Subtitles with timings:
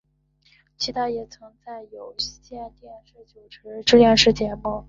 [0.79, 3.47] 其后他也曾在有线电视主
[3.85, 4.79] 持电视节目。